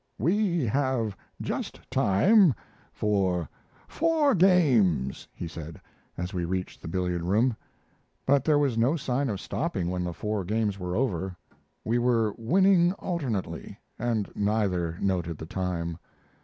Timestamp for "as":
6.17-6.33